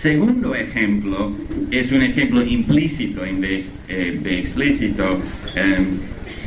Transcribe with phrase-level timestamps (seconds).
[0.00, 1.32] segundo ejemplo
[1.70, 5.20] es un ejemplo implícito en vez eh, de explícito
[5.54, 5.98] em,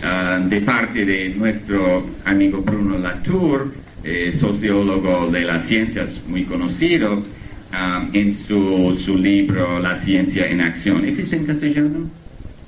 [0.04, 3.74] ah, de parte de nuestro amigo Bruno Latour,
[4.04, 7.24] eh, sociólogo de las ciencias muy conocido,
[7.72, 11.06] ah, en su, su, libro La ciencia en acción.
[11.06, 12.10] ¿Existe en castellano?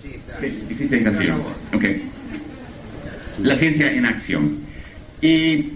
[0.01, 1.43] Sí, existe en castellano.
[1.73, 2.03] Okay.
[3.43, 4.57] La ciencia en acción.
[5.21, 5.69] Y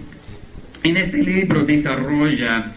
[0.84, 2.74] en este libro desarrolla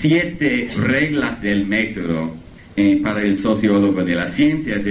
[0.00, 2.34] siete reglas del método
[2.76, 4.82] eh, para el sociólogo de las ciencias.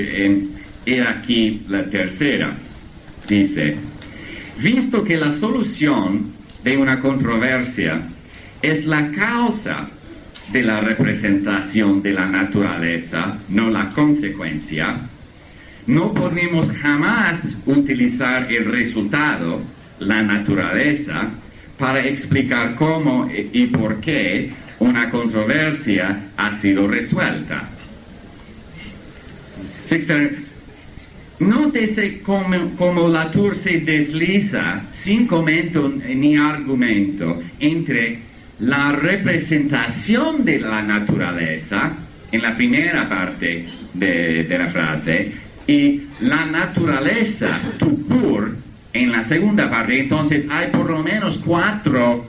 [0.86, 2.54] y aquí la tercera.
[3.28, 3.76] Dice,
[4.62, 6.32] visto que la solución
[6.64, 8.02] de una controversia
[8.62, 9.88] es la causa
[10.52, 14.98] de la representación de la naturaleza, no la consecuencia,
[15.88, 19.62] no podemos jamás utilizar el resultado,
[20.00, 21.30] la naturaleza,
[21.78, 27.70] para explicar cómo y por qué una controversia ha sido resuelta.
[31.40, 38.20] nótese cómo, la Latour se desliza sin comento ni argumento entre
[38.60, 41.92] la representación de la naturaleza
[42.32, 45.32] en la primera parte de, de la frase
[45.68, 48.56] y la naturaleza, tu pur,
[48.94, 50.00] en la segunda parte.
[50.00, 52.26] Entonces hay por lo menos cuatro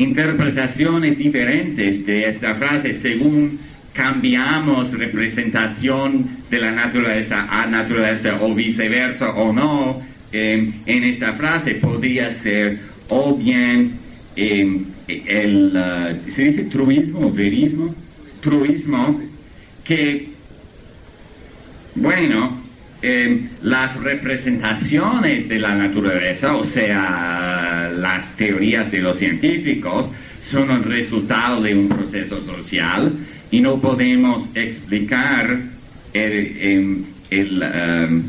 [0.00, 3.58] interpretaciones diferentes de esta frase según
[3.92, 10.02] cambiamos representación de la naturaleza a naturaleza o viceversa o no.
[10.32, 13.92] Em, en esta frase podría ser o bien
[14.36, 17.94] em, el, uh, ¿se dice truismo verismo?
[18.40, 19.20] Truismo,
[19.84, 20.30] que,
[21.96, 22.58] bueno,
[23.62, 27.69] las representaciones de la naturaleza, o sea,
[28.00, 30.10] las teorías de los científicos,
[30.50, 33.12] son el resultado de un proceso social
[33.50, 35.60] y no podemos explicar
[36.12, 38.22] el, um,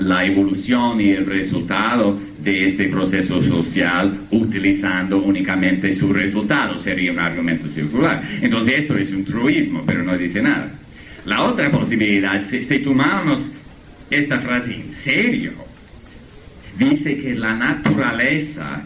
[0.00, 6.82] la evolución y el resultado de este proceso social utilizando únicamente su resultado.
[6.82, 8.22] Sería un argumento circular.
[8.40, 10.70] Entonces esto es un truismo, pero no dice nada.
[11.26, 13.40] La otra posibilidad, si, si tomamos
[14.10, 15.52] esta frase en serio,
[16.78, 18.82] dice que la naturaleza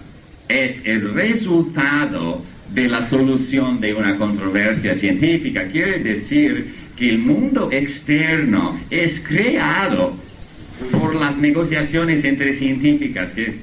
[0.49, 5.67] es el resultado de la solución de una controversia científica.
[5.69, 10.15] Quiere decir que el mundo externo es creado
[10.91, 13.55] por las negociaciones entre científicas, que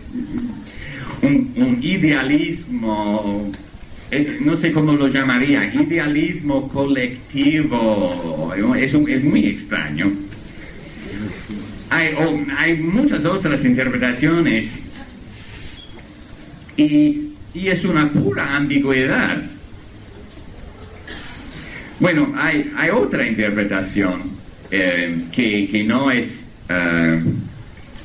[1.22, 3.52] un, idealismo,
[4.12, 10.12] eh, no sé cómo lo llamaría, idealismo colectivo, es, es muy extraño
[11.92, 14.72] hay, muchas otras interpretaciones
[16.78, 19.42] y, es una pura ambigüedad.
[22.00, 24.22] Bueno, hay, otra interpretación
[24.72, 27.22] eh, que, no es eh,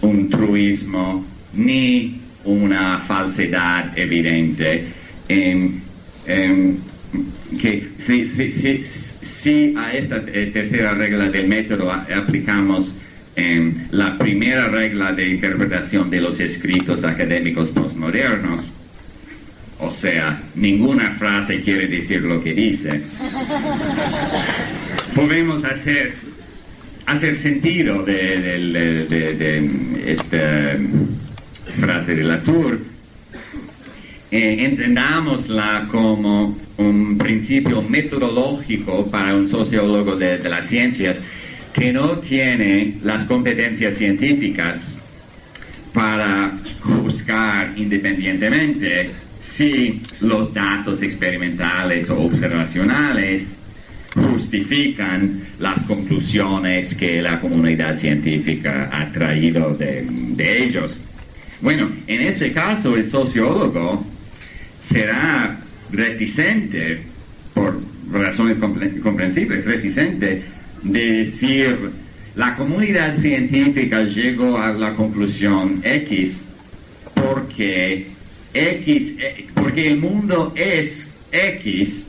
[0.03, 4.88] un truismo ni una falsedad evidente,
[5.28, 5.81] em,
[7.60, 7.88] que
[9.22, 12.93] si, a esta eh, tercera regla del método aplicamos
[13.37, 18.65] la primera regla de interpretación de los escritos académicos postmodernos,
[19.79, 23.03] o sea, ninguna frase quiere decir lo que dice,
[25.15, 26.15] podemos hacer,
[27.05, 29.05] hacer sentido de,
[30.07, 30.79] esta
[31.79, 32.79] frase de Latour,
[34.31, 41.19] eh, entendámosla como un principio metodológico para un sociólogo de las ciencias
[41.77, 44.79] que no tiene las competencias científicas
[45.93, 49.11] para juzgar independientemente
[49.45, 53.49] si los datos experimentales o observacionales
[54.15, 60.07] justifican las conclusiones que la comunidad científica ha traído de,
[60.39, 60.99] ellos.
[61.61, 64.03] Bueno, en ese caso el sociólogo
[64.83, 65.59] será
[65.93, 67.03] reticente,
[67.53, 67.79] por
[68.11, 68.57] razones
[69.03, 70.57] comprensibles, reticente
[70.92, 71.91] decir,
[72.34, 76.42] la comunidad científica llegó a la conclusión X
[77.15, 78.06] porque
[78.53, 82.06] X, eh, porque el mundo es X,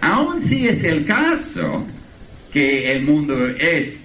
[0.00, 1.86] aun si es el caso
[2.52, 4.00] que el mundo es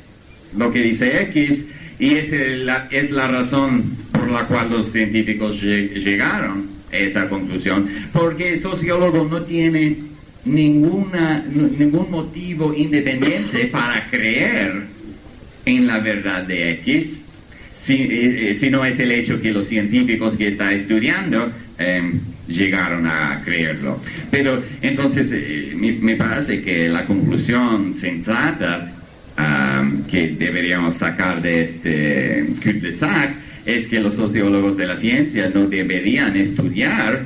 [0.57, 1.65] lo que dice X
[1.99, 7.87] y es la, es la razón por la cual los científicos llegaron a esa conclusión,
[8.13, 9.97] porque el sociólogo no tiene
[10.45, 14.83] ninguna, ningún motivo independiente para creer
[15.65, 17.21] en la verdad de X,
[17.83, 23.07] si, eh, eh, no es el hecho que los científicos que está estudiando em, llegaron
[23.07, 24.01] a creerlo.
[24.29, 28.93] Pero entonces eh, me, parece que la conclusión sensata
[30.11, 33.33] que deberíamos sacar de este cul-de-sac
[33.65, 37.25] es que los sociólogos de la ciencia no deberían estudiar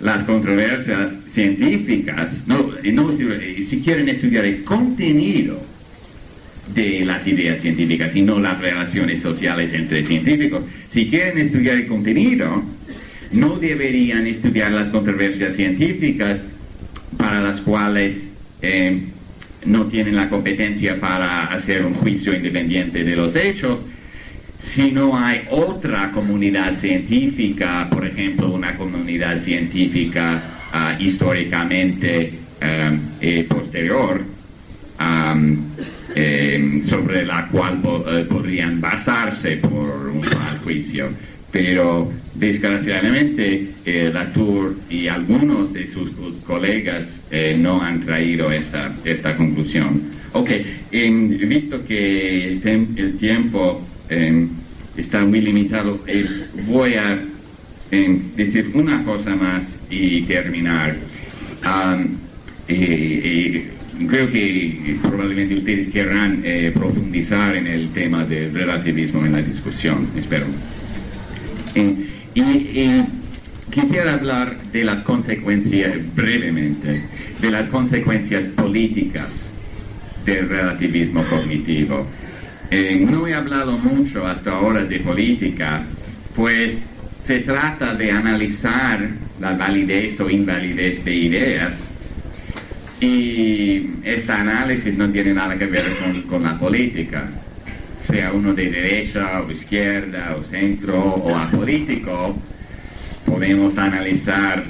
[0.00, 5.60] las controversias científicas, no, no, si quieren estudiar el contenido
[6.74, 11.86] de las ideas científicas y no las relaciones sociales entre científicos, si quieren estudiar el
[11.86, 12.62] contenido,
[13.32, 16.40] no deberían estudiar las controversias científicas
[17.16, 18.18] para las cuales
[18.62, 19.00] eh,
[19.64, 23.80] no tienen la competencia para hacer un juicio independiente de los hechos,
[24.62, 30.42] si no hay otra comunidad científica, por ejemplo, una comunidad científica
[30.72, 34.22] ah, históricamente eh, eh, posterior,
[36.84, 37.80] sobre la cual
[38.28, 40.22] podrían basarse por un
[40.62, 41.08] juicio
[41.50, 46.10] pero desgraciadamente eh, Latour y algunos de sus
[46.46, 50.02] colegas eh, no han traído esa, esta conclusión.
[50.32, 50.50] Ok,
[50.92, 53.84] visto que el, tiempo
[54.96, 56.00] está muy limitado,
[56.66, 57.18] voy a
[58.36, 60.96] decir una cosa más y terminar.
[64.08, 70.08] creo que probablemente ustedes querrán eh, profundizar en el tema del relativismo en la discusión,
[70.16, 70.46] espero.
[72.34, 73.02] Y,
[73.70, 77.02] quisiera hablar de las consecuencias, brevemente,
[77.40, 79.28] de las consecuencias políticas
[80.24, 82.06] del relativismo cognitivo.
[82.70, 85.82] Eh, no he hablado mucho hasta ahora de política,
[86.34, 86.78] pues
[87.26, 89.08] se trata de analizar
[89.40, 91.88] la validez o invalidez de ideas.
[93.00, 95.84] Y este análisis no tiene nada que ver
[96.28, 97.28] con la política
[98.10, 102.36] sea uno de derecha o izquierda o centro o apolítico,
[103.24, 104.64] podemos analizar,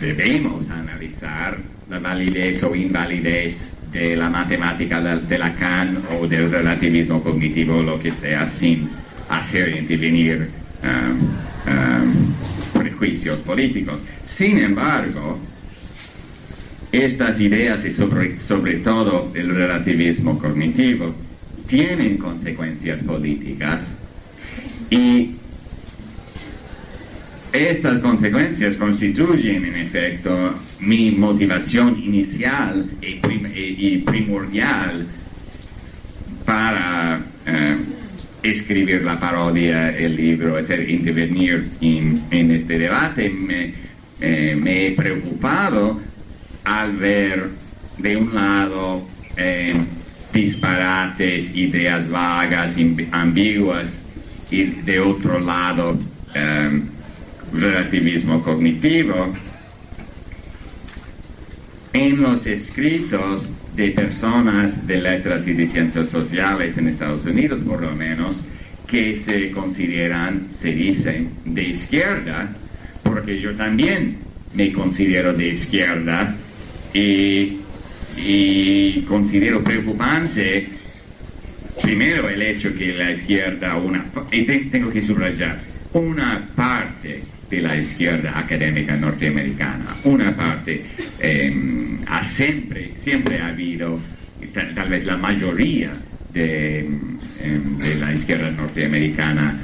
[0.00, 1.58] debemos analizar
[1.90, 3.56] la validez o invalidez
[3.94, 8.90] de la matemática de Lacan o del relativismo cognitivo, lo que sea, sin
[9.28, 10.50] hacer intervenir
[10.82, 11.20] um,
[11.70, 12.34] um,
[12.72, 14.00] prejuicios políticos.
[14.26, 15.38] Sin embargo,
[16.90, 21.14] estas ideas y sobre, sobre todo el relativismo cognitivo
[21.68, 23.80] tienen consecuencias políticas
[24.90, 25.36] y
[27.54, 35.06] estas consecuencias constituyen en efecto mi motivación inicial y, primordial
[36.44, 37.76] para eh,
[38.42, 43.30] escribir la parodia, el libro, etc., intervenir en, este debate.
[43.30, 43.72] Me,
[44.20, 46.00] eh, me, he preocupado
[46.64, 47.50] al ver
[47.98, 49.74] de un lado eh,
[50.32, 52.74] disparates, ideas vagas,
[53.12, 53.86] ambiguas,
[54.50, 55.96] y de otro lado
[57.54, 59.32] relativismo cognitivo,
[61.92, 67.82] en los escritos de personas de letras y de ciencias sociales en Estados Unidos, por
[67.82, 68.36] lo menos,
[68.86, 72.54] que se consideran, se dicen, de izquierda,
[73.02, 74.18] porque yo también
[74.54, 76.36] me considero de izquierda
[76.92, 77.60] y
[78.16, 80.68] y considero preocupante
[81.82, 85.60] primero el hecho que la izquierda, una, y tengo que subrayar,
[85.92, 87.22] una parte
[87.54, 90.84] de la izquierda académica norteamericana, una parte
[91.20, 94.00] em, ha siempre, siempre ha habido,
[94.52, 95.92] tal, vez la mayoría
[96.32, 99.60] de, em, la izquierda norteamericana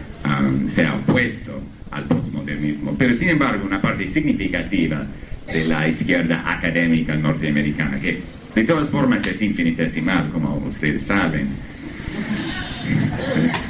[0.70, 1.60] se ha opuesto
[1.90, 5.04] al postmodernismo, pero sin embargo una parte significativa
[5.52, 8.20] de la izquierda académica norteamericana que
[8.54, 11.48] de todas formas es infinitesimal, como ustedes saben.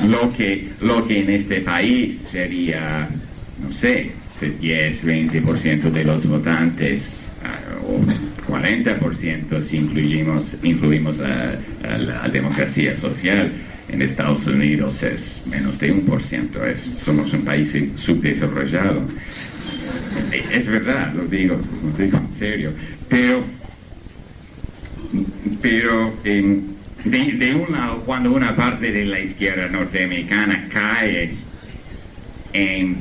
[0.09, 3.09] Lo que, lo que en este país sería,
[3.63, 7.03] no sé, 10, 20% de los votantes,
[7.45, 8.01] ah, o
[8.51, 11.59] 40% si incluimos, incluimos la,
[11.99, 13.53] la, democracia social.
[13.89, 16.61] En Estados Unidos es menos de un por ciento,
[17.05, 19.03] somos un país subdesarrollado.
[20.53, 22.73] Es verdad, lo digo, lo digo en serio.
[23.09, 23.43] Pero
[25.61, 31.35] pero de, un lado, cuando una parte de la izquierda norteamericana cae
[32.53, 32.99] en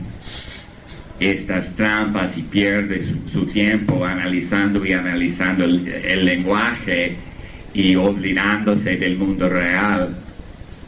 [1.19, 7.15] estas trampas y pierde su, tiempo analizando y analizando el, lenguaje
[7.73, 10.15] y olvidándose del mundo real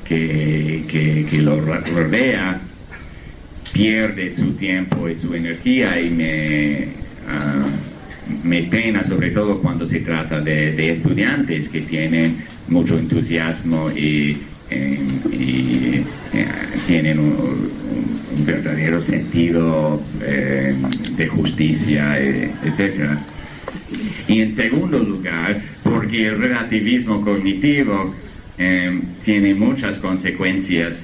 [0.05, 0.83] que,
[1.29, 2.59] que, lo rodea,
[3.73, 6.87] pierde su tiempo y su energía y me...
[7.27, 7.65] Ah,
[8.43, 14.37] me pena sobre todo cuando se trata de, estudiantes que tienen mucho entusiasmo y
[14.71, 16.03] y
[16.87, 17.81] tienen un,
[18.45, 23.17] verdadero sentido de justicia, etc.
[24.27, 28.15] Y en segundo lugar, porque el relativismo cognitivo
[29.23, 30.95] tiene muchas consecuencias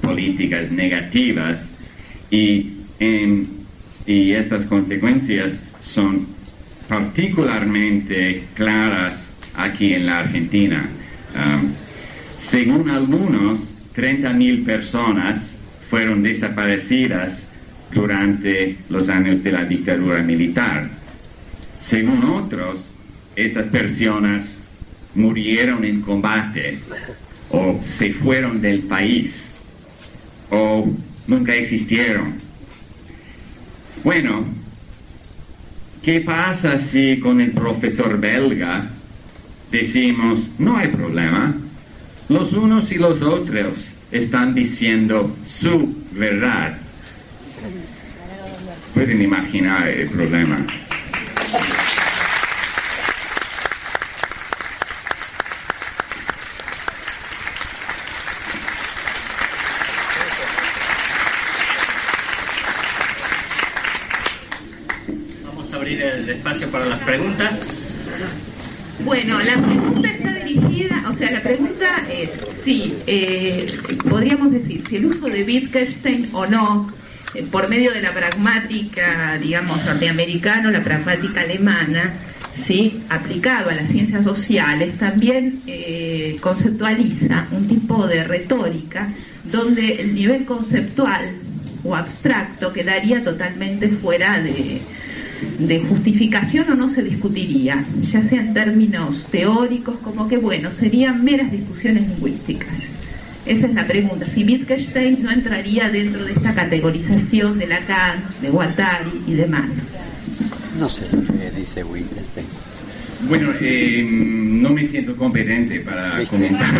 [0.00, 1.58] políticas negativas
[2.30, 2.72] y,
[4.06, 6.26] y estas consecuencias son
[6.88, 9.14] particularmente claras
[9.54, 10.88] aquí en la Argentina.
[11.34, 11.72] Um,
[12.50, 13.58] según algunos,
[13.96, 15.40] 30.000 personas
[15.90, 17.42] fueron desaparecidas
[17.92, 20.88] durante los años de la dictadura militar.
[21.82, 22.90] Según otros,
[23.34, 24.58] estas personas
[25.14, 26.78] murieron en combate
[27.50, 29.44] o se fueron del país
[30.50, 30.88] o
[31.26, 32.34] nunca existieron.
[34.04, 34.44] Bueno,
[36.02, 38.88] ¿qué pasa si con el profesor belga
[39.70, 41.54] decimos, no hay problema,
[42.28, 43.74] los unos y los otros
[44.10, 46.78] están diciendo su verdad?
[48.94, 50.64] Pueden imaginar el problema.
[66.28, 67.58] espacio para las preguntas.
[69.04, 70.15] Bueno, la pregunta
[72.66, 73.64] si eh,
[74.10, 76.92] podríamos decir si el uso de Wittgenstein o no,
[77.32, 82.14] eh, por medio de la pragmática, digamos, norteamericana, la pragmática alemana,
[82.64, 83.04] ¿sí?
[83.08, 89.12] aplicado a las ciencias sociales, también eh, conceptualiza un tipo de retórica
[89.44, 91.30] donde el nivel conceptual
[91.84, 94.80] o abstracto quedaría totalmente fuera de,
[95.58, 101.24] de justificación o no se discutiría, ya sea en términos teóricos como que, bueno, serían
[101.24, 102.86] meras discusiones lingüísticas.
[103.46, 104.26] Esa es la pregunta.
[104.26, 109.70] Si Wittgenstein no entraría dentro de esta categorización de Lacan, de Guattari y demás.
[110.78, 112.46] No sé lo que dice Wittgenstein.
[113.28, 116.74] Bueno, eh, no me siento competente para comentar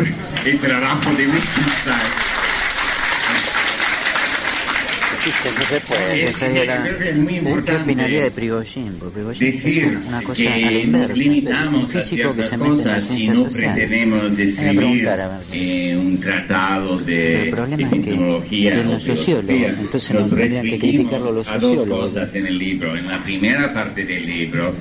[0.44, 2.35] el trabajo de Wittgenstein.
[5.26, 6.24] No se puede.
[6.24, 8.92] Es muy ¿Qué opinaría de Prigogine?
[8.98, 11.68] Porque Prigogine es una cosa a la inversa.
[11.68, 15.08] Un físico que se mete en la ciencia si no pretendemos describir
[15.52, 20.78] eh, un tratado de, el problema es que, que los sociólogos, entonces no tendrían que
[20.78, 21.88] criticarlo los sociólogos.
[21.88, 22.96] Dos cosas en el libro.
[22.96, 24.74] En la primera parte del libro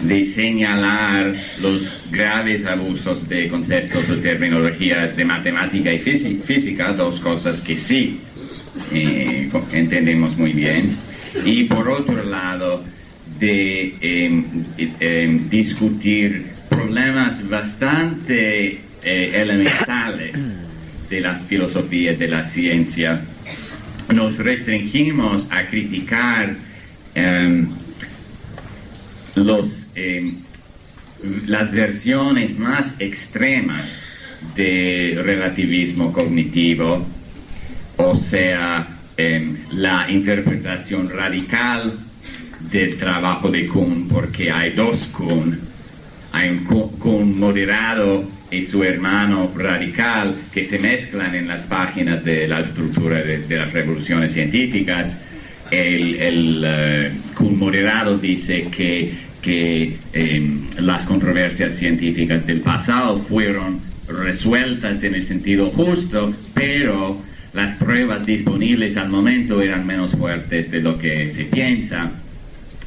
[0.00, 7.60] de señalar los graves abusos de conceptos o terminologías de matemática y física, dos cosas
[7.60, 8.20] que sí
[8.92, 10.96] entendemos muy bien,
[11.44, 12.84] y por otro lado,
[13.38, 14.44] de em,
[15.00, 20.36] em, discutir problemas bastante eh, elementales
[21.10, 23.22] de la filosofía, de la ciencia.
[24.12, 26.54] Nos restringimos a criticar
[27.14, 27.68] em,
[29.34, 29.66] los,
[31.46, 34.04] las versiones más extremas
[34.54, 37.06] de relativismo cognitivo
[37.96, 38.86] o sea,
[39.72, 41.92] la interpretación radical
[42.70, 45.58] del trabajo de Kuhn, porque hay dos Kuhn,
[46.32, 52.48] hay un Kuhn moderado y su hermano radical que se mezclan en las páginas de
[52.48, 55.16] la estructura de, las revoluciones científicas.
[55.70, 65.02] El, el uh, moderado dice que, que em, las controversias científicas del pasado fueron resueltas
[65.02, 67.18] en el sentido justo, pero
[67.54, 72.10] las pruebas disponibles al momento eran menos fuertes de lo que se piensa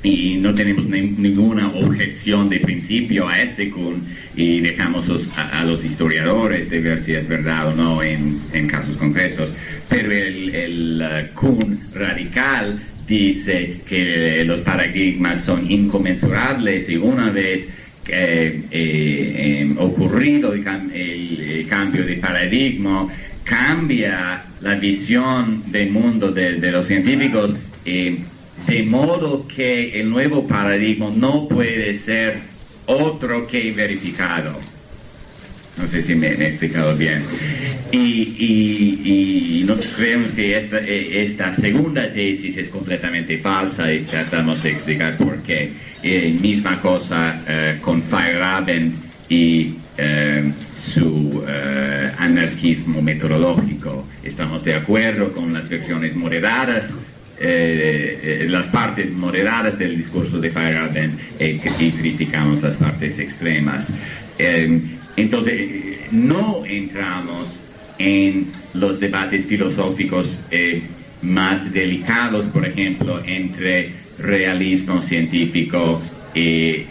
[0.04, 4.04] y no tenemos ninguna objeción de principio a ese Kuhn
[4.36, 5.06] y dejamos
[5.36, 9.50] a, los historiadores de ver si es verdad o no en, casos concretos.
[9.90, 11.02] Pero el, el
[11.42, 17.68] uh, radical dice que los paradigmas son inconmensurables y una vez
[18.08, 23.08] eh, eh, ocurrido el, el, cambio de paradigma,
[23.44, 27.52] cambia la visión del mundo de, los científicos
[27.86, 28.20] eh,
[28.68, 32.40] de modo que el nuevo paradigma no puede ser
[32.86, 34.60] otro que verificado.
[35.78, 37.22] No sé si me he explicado bien.
[37.92, 39.64] Y, y, y
[39.96, 45.38] creemos que esta, eh, esta, segunda tesis es completamente falsa y tratamos de explicar por
[45.44, 45.72] qué.
[46.02, 47.42] Eh, misma cosa
[47.82, 48.96] con Feyerabend
[49.30, 49.76] y
[50.80, 54.08] su eh, anarquismo metodológico.
[54.24, 56.86] Estamos de acuerdo con las versiones moderadas,
[57.40, 61.58] eh, eh, las partes moderadas del discurso de Feyerabend y
[61.92, 63.88] criticamos las partes extremas.
[65.16, 65.72] entonces,
[66.12, 67.60] no entramos
[67.98, 70.40] en los debates filosóficos
[71.24, 76.02] más delicados, por ejemplo, entre realismo científico
[76.36, 76.86] e,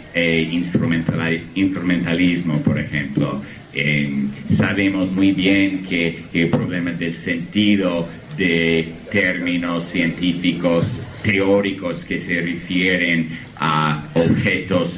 [1.55, 3.41] instrumentalismo, por ejemplo.
[4.55, 8.07] Sabemos muy bien que, el problema del sentido
[8.37, 14.91] de términos científicos teóricos que se refieren a objetos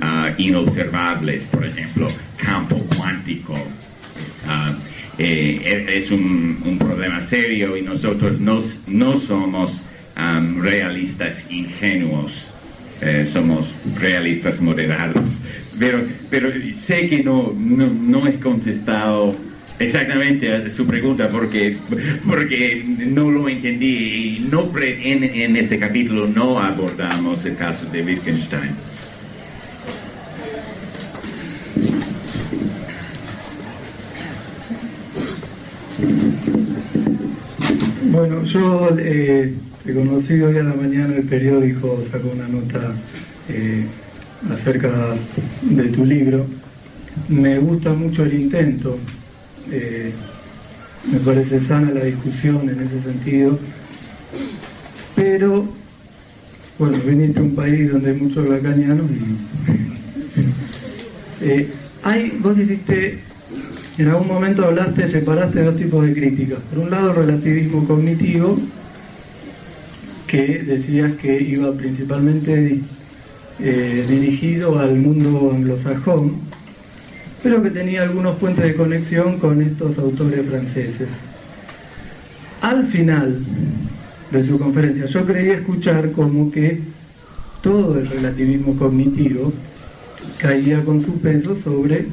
[0.00, 3.54] uh, inobservables, por ejemplo, campo cuántico.
[3.54, 4.74] Uh,
[5.18, 9.80] eh, es un, problema serio y nosotros no, no somos
[10.16, 12.32] um, realistas ingenuos,
[13.00, 15.24] eh, somos realistas moderados.
[15.78, 16.50] Pero, pero
[16.84, 19.34] sé que no, no, no he contestado
[19.78, 21.76] exactamente a su pregunta porque,
[22.26, 28.02] porque no lo entendí y no en, en este capítulo no abordamos el caso de
[28.02, 28.70] Wittgenstein.
[38.10, 39.52] Bueno, yo eh,
[39.86, 42.94] he conocido hoy a la mañana el periódico, sacó una nota
[43.50, 43.84] eh,
[44.50, 44.90] acerca
[45.62, 46.46] de tu libro.
[47.28, 48.98] Me gusta mucho el intento,
[49.70, 50.12] eh,
[51.10, 53.58] me parece sana la discusión en ese sentido,
[55.14, 55.66] pero
[56.78, 59.36] bueno, viniste a un país donde hay muchos lacanianos y
[62.02, 63.20] hay, vos hiciste
[63.98, 66.58] en algún momento hablaste, separaste dos tipos de críticas.
[66.70, 68.58] Por un lado, relativismo cognitivo,
[70.26, 72.80] que decías que iba principalmente
[73.58, 76.34] eh, dirigido al mundo anglosajón,
[77.42, 81.08] pero que tenía algunos puentes de conexión con estos autores franceses.
[82.60, 83.38] Al final
[84.30, 86.80] de su conferencia, yo creí escuchar como que
[87.62, 89.52] todo el relativismo cognitivo
[90.38, 92.06] caía con su peso sobre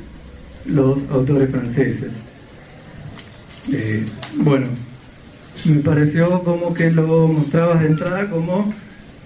[0.65, 2.11] los autores franceses.
[3.71, 4.05] Eh,
[4.37, 4.67] bueno,
[5.65, 8.73] me pareció como que lo mostrabas de entrada como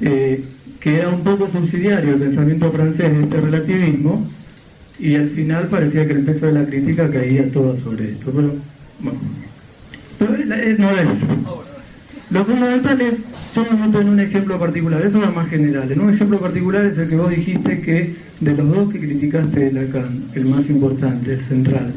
[0.02, 0.44] eh,
[0.80, 4.28] que era un poco subsidiario el pensamiento francés de este relativismo
[5.00, 8.32] y al final parecía que el peso de la crítica caía todo sobre esto.
[8.32, 8.54] Pero,
[9.00, 9.20] bueno,
[10.18, 11.08] pero eh, no es.
[12.30, 13.14] Lo fundamental es,
[13.56, 15.90] yo me meto en un ejemplo particular, eso es más general.
[15.92, 19.60] En un ejemplo particular es el que vos dijiste que de los dos que criticaste
[19.60, 21.94] de Lacan, el más importante, el central,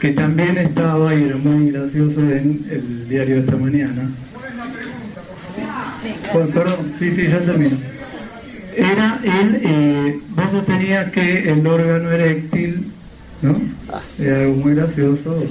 [0.00, 4.08] que también estaba y era muy gracioso en el diario de esta mañana.
[6.32, 7.95] perdón, sí, sí, ya termino.
[8.76, 12.92] Era el, eh, vos sostenías que el órgano eréctil,
[13.40, 13.56] ¿no?
[14.18, 15.42] Era algo muy gracioso,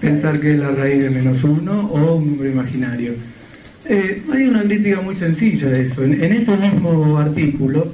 [0.00, 3.12] pensar que es la raíz de menos uno o un número imaginario.
[3.84, 6.02] Eh, hay una crítica muy sencilla de eso.
[6.02, 7.92] En, en ese mismo artículo,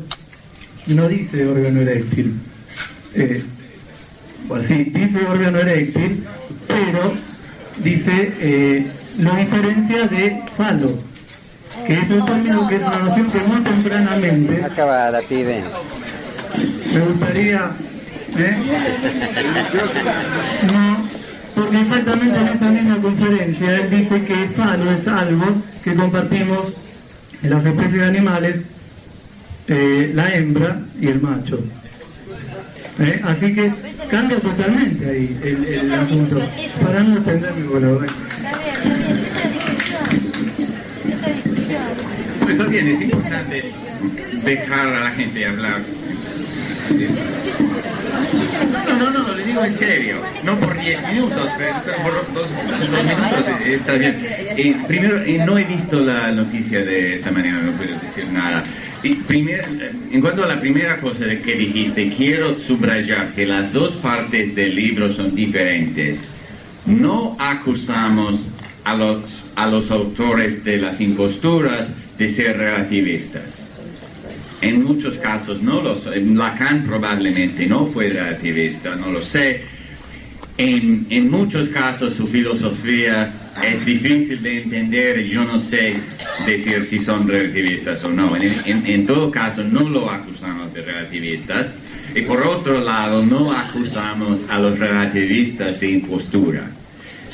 [0.86, 2.34] no dice órgano eréctil.
[3.14, 3.42] Eh,
[4.48, 6.24] pues sí, dice órgano eréctil,
[6.66, 7.14] pero
[7.82, 8.86] dice eh,
[9.18, 10.98] lo diferencia de falo,
[11.86, 14.64] que es un término que es una noción que muy tempranamente.
[14.64, 15.64] Acaba la pibe.
[16.92, 17.70] Me gustaría.
[18.38, 18.56] ¿eh?
[20.72, 21.08] No,
[21.54, 25.46] porque exactamente en esa misma conferencia él dice que falo es algo
[25.82, 26.72] que compartimos
[27.42, 28.56] en las especies de animales
[29.68, 31.60] eh, la hembra y el macho.
[32.98, 33.20] ¿Eh?
[33.24, 33.72] Así que
[34.08, 36.40] cambia totalmente ahí el, asunto.
[36.82, 37.98] Para no extenderme, bueno,
[42.44, 43.64] Pues está bien, es importante
[44.44, 45.80] dejar a la gente hablar.
[48.98, 50.16] No, no, no, le digo en serio.
[50.44, 54.84] No por 10 minutos, pero por dos, minutos está bien.
[54.86, 58.64] primero, no he visto la noticia de esta mañana, no puedo decir nada
[59.04, 64.74] en cuanto a la primera cosa que dijiste, quiero subrayar que las dos partes del
[64.74, 66.20] libro son diferentes.
[66.86, 68.48] No acusamos
[68.84, 69.24] a los,
[69.56, 73.42] a los autores de las imposturas de ser relativistas.
[74.60, 76.36] En muchos casos no lo son.
[76.36, 79.62] Lacan probablemente no fue relativista, no lo sé.
[80.56, 85.96] En, en muchos casos su filosofía es difícil de entender, yo no sé
[86.46, 88.36] decir si son relativistas o no.
[88.36, 91.68] En, todo caso, no lo acusamos de relativistas.
[92.14, 96.70] Y por otro lado, no acusamos a los relativistas de impostura.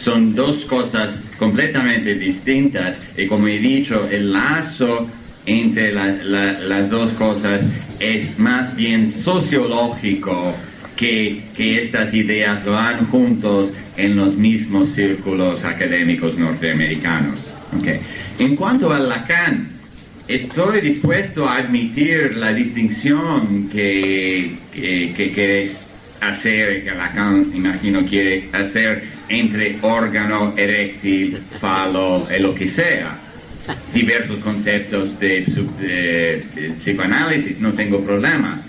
[0.01, 5.07] Son dos cosas completamente distintas y como he dicho, el lazo
[5.45, 7.63] entre las dos cosas
[7.99, 10.55] es más bien sociológico
[10.97, 17.53] que, que estas ideas van juntos en los mismos círculos académicos norteamericanos.
[18.39, 19.69] En cuanto a Lacan,
[20.27, 25.71] estoy dispuesto a admitir la distinción que, que,
[26.21, 33.17] hacer, que Lacan, imagino, quiere hacer entre órgano, eréctil, falo, y lo que sea.
[33.95, 36.45] Diversos conceptos de,
[36.81, 38.61] psicoanálisis, no tengo problema.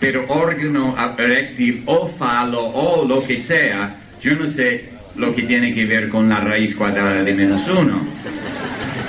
[0.00, 4.84] Pero órgano, eréctil o falo o lo que sea, yo no sé
[5.16, 8.00] lo que tiene que ver con la raíz cuadrada de menos uno.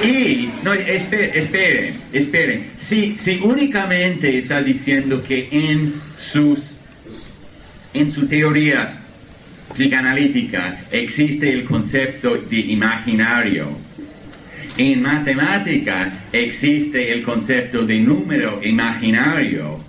[0.03, 6.77] Y, no, esperen, esperen, Si, si únicamente está diciendo que en sus
[7.93, 8.98] en su teoría
[9.73, 13.67] psicoanalítica existe el concepto de imaginario.
[14.77, 19.79] En matemática existe el concepto de número imaginario.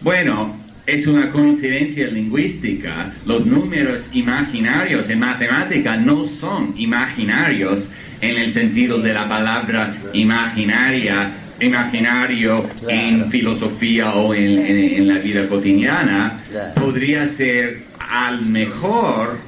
[0.00, 3.12] Bueno, es una coincidencia lingüística.
[3.26, 7.88] Los números imaginarios en matemática no son imaginarios
[8.20, 16.40] en el sentido de la palabra imaginaria imaginario en filosofía o en, la vida cotidiana,
[16.74, 19.38] podría ser al mejor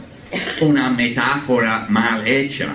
[0.60, 2.68] una metáfora mal hecha.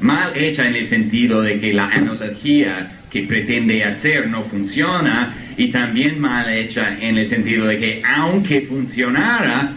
[0.00, 5.68] Mal hecha en el sentido de que la analogía que pretende hacer no funciona y
[5.68, 9.72] también mal hecha en el sentido de que aunque funcionara,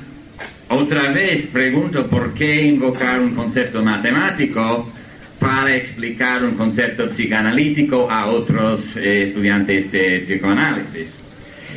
[0.67, 4.91] otra vez pregunto por qué invocar un concepto matemático
[5.39, 11.17] para explicar un concepto psicoanalítico a otros eh, estudiantes de psicoanálisis.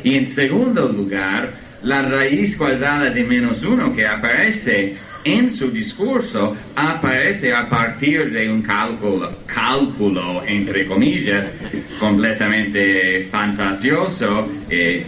[0.04, 1.52] Y en segundo lugar,
[1.84, 8.50] la raíz cuadrada de menos uno que aparece en su discurso aparece a partir de
[8.50, 11.46] un cálculo, cálculo entre comillas,
[11.98, 14.48] completamente fantasioso.
[14.68, 15.04] Eh,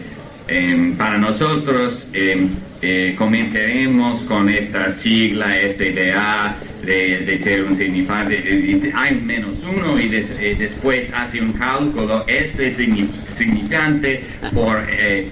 [0.98, 9.98] para nosotros eh, comenzaremos con esta sigla SDA de, ser un significante, hay menos uno
[9.98, 15.30] y eh, después hace un cálculo, ese significante por eh,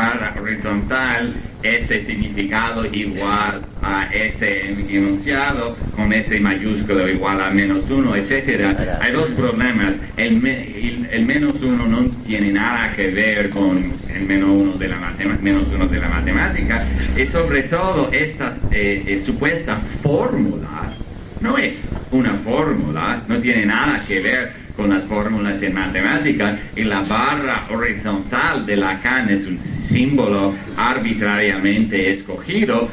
[0.00, 8.16] barra horizontal, ese significado igual a ese enunciado, con ese mayúsculo igual a menos uno,
[8.16, 8.98] etcétera.
[9.02, 9.96] Hay dos problemas.
[10.16, 10.46] El,
[11.10, 14.96] el, menos uno no tiene nada que ver con el menos uno de la,
[15.42, 16.86] menos uno de la matemática
[17.16, 20.90] y sobre todo esta eh, eh, supuesta fórmula
[21.40, 21.76] no es
[22.10, 27.66] una fórmula, no tiene nada que ver con las fórmulas en matemática y la barra
[27.70, 29.58] horizontal de Lacan es un
[29.90, 32.88] símbolo arbitrariamente escogido,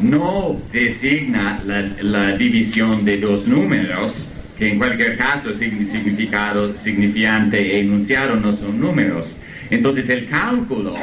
[0.00, 4.26] no designa la, división de dos números,
[4.58, 9.26] que en cualquier caso significado, significante e enunciado no son números.
[9.70, 10.94] Entonces el cálculo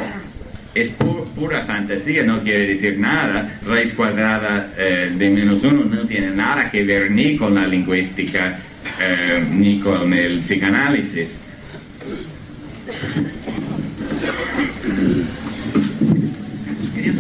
[0.74, 0.90] es
[1.36, 3.60] pura fantasía, no quiere decir nada.
[3.66, 8.60] Raíz cuadrada eh, de menos uno no tiene nada que ver ni con la lingüística
[9.00, 11.30] eh, ni con el psicanálisis.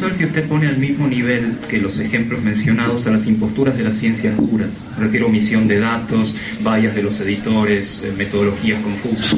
[0.02, 3.84] Saber si usted pone al mismo nivel que los ejemplos mencionados a las imposturas de
[3.84, 4.70] las ciencias duras.
[4.98, 9.36] Refiero omisión de datos, vallas de los editores, eh, metodologías confusas.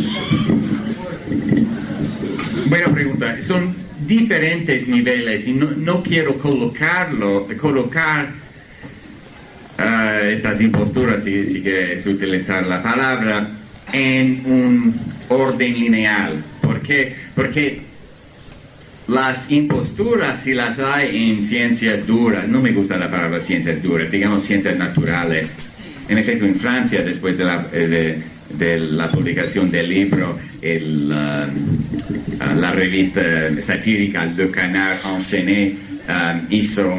[2.68, 3.42] Buena pregunta.
[3.42, 3.76] Son
[4.08, 8.30] diferentes niveles y no, quiero colocarlo, colocar
[9.80, 13.50] uh, estas imposturas, si, si quieres utilizar la palabra,
[13.92, 14.96] en un
[15.28, 16.42] orden lineal.
[16.62, 17.18] ¿Por qué?
[17.36, 17.93] Porque
[19.08, 24.10] las imposturas, si las hay en ciencias duras, no me gusta la palabra ciencias duras,
[24.10, 25.50] digamos ciencias naturales.
[26.08, 28.22] En efecto, en Francia, después de la, eh,
[28.58, 33.22] de publicación del libro, el, uh, la revista
[33.62, 35.76] satírica Le Canard Enchaîné
[36.08, 36.90] um, hizo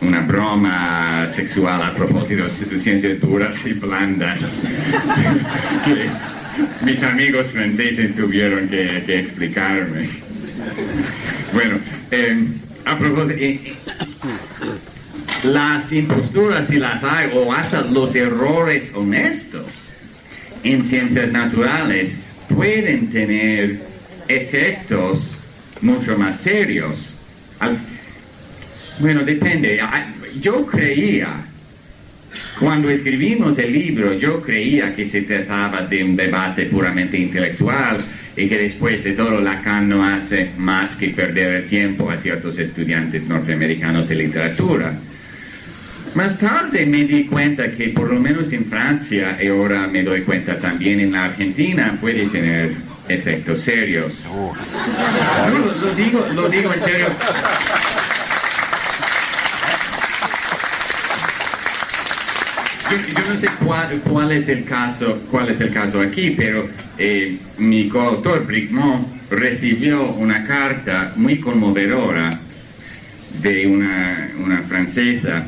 [0.00, 4.40] una broma sexual a propósito de ciencias duras y blandas.
[6.84, 10.08] mis amigos franceses tuvieron que, explicarme.
[11.52, 11.78] Bueno,
[12.10, 13.74] em, a propósito, eh, eh,
[15.44, 19.66] las imposturas si las hay, o hasta los errores honestos,
[20.64, 22.16] en ciencias naturales
[22.48, 23.80] pueden tener
[24.28, 25.20] efectos
[25.80, 27.14] mucho más serios.
[28.98, 29.80] bueno, depende.
[30.40, 31.28] Yo creía,
[32.58, 37.98] cuando escribimos el libro, yo creía que se trataba de un debate puramente intelectual
[38.36, 42.58] y que después de todo Lacan no hace más que perder el tiempo a ciertos
[42.58, 44.92] estudiantes norteamericanos de literatura.
[46.14, 50.22] Más tarde me di cuenta que por lo menos en Francia, y ahora me doy
[50.22, 52.72] cuenta también en la Argentina, puede tener
[53.08, 54.12] efectos serios.
[55.82, 57.06] lo, digo, lo digo en serio.
[62.90, 67.36] Yo, no sé cuál, cuál, es el caso, cuál es el caso aquí, pero eh,
[67.58, 72.38] mi coautor Brigmont recibió una carta muy conmovedora
[73.42, 75.46] de una, francesa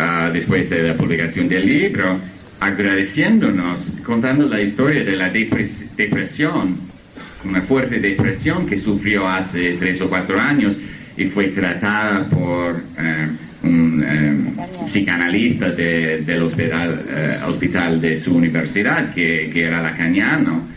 [0.00, 2.18] uh, después de la publicación del libro,
[2.60, 6.78] agradeciéndonos, contando la historia de la depresión,
[7.44, 10.74] una fuerte depresión que sufrió hace tres o cuatro años
[11.16, 13.28] y fue tratada por eh,
[13.66, 20.76] un eh, psicanalista del hospital, eh, hospital, de su universidad, que, que era lacaniano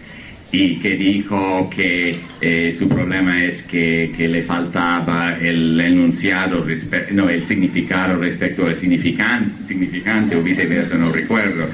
[0.51, 6.65] y que dijo que eh, su problema es que, le faltaba el enunciado,
[7.11, 11.67] no, el significado respecto al significante, significante o viceversa, no recuerdo.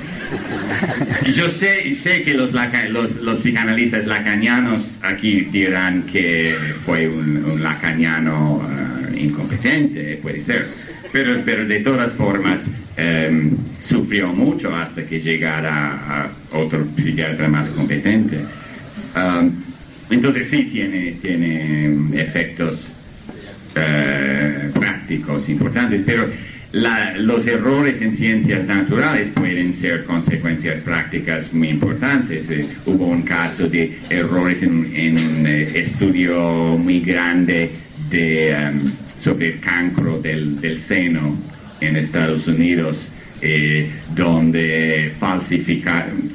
[1.34, 8.67] Yo sé, sé que los, los, los, psicanalistas lacanianos aquí dirán que fue un, lacaniano
[9.13, 10.67] eh, incompetente, puede ser,
[11.15, 12.60] pero, pero de todas formas
[12.97, 13.51] em,
[13.88, 18.39] sufrió mucho hasta que llegara a otro psiquiatra más competente.
[20.10, 22.86] Entonces sí tiene, tiene efectos
[23.78, 26.28] eh, prácticos importantes, pero
[26.73, 32.49] los errores en ciencias naturales pueden ser consecuencias prácticas muy importantes.
[32.49, 37.71] Eh, hubo un caso de errores en, un eh, estudio muy grande
[38.10, 41.36] de, um, sobre el cancro del, del, seno
[41.82, 42.98] en Estados Unidos,
[44.16, 46.32] donde falsificaron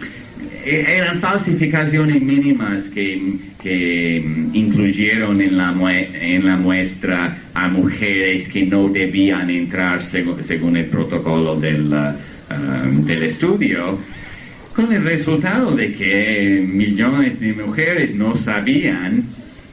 [0.64, 4.16] eh, eran falsificaciones mínimas que, que
[4.52, 11.58] incluyeron en la, en la muestra a mujeres que no debían entrar según, el protocolo
[11.58, 13.98] del, um, del estudio,
[14.74, 19.24] con el resultado de que millones de mujeres no sabían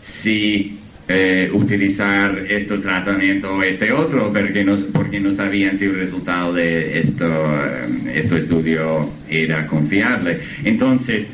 [0.03, 0.77] si
[1.09, 6.53] eh, utilizar este tratamiento o este otro porque no, porque no sabían si el resultado
[6.53, 10.41] de esto, eh, este estudio era confiable.
[10.65, 11.27] Entonces,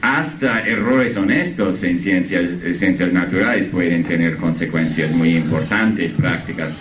[0.00, 2.48] hasta errores honestos en ciencias,
[2.78, 6.72] ciencias naturales pueden tener consecuencias muy importantes, prácticas.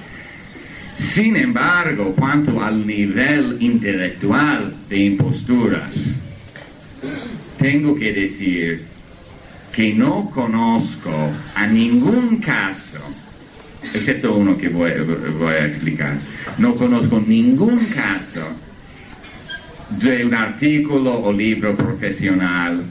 [0.98, 5.92] Sin embargo, cuanto al nivel intelectual de imposturas,
[7.60, 8.82] tengo que decir
[9.78, 11.14] que no conozco
[11.54, 12.98] a ningún caso,
[13.94, 16.18] excepto uno que voy, a explicar,
[16.58, 18.42] no conozco ningún caso
[20.02, 22.82] de un artículo o libro profesional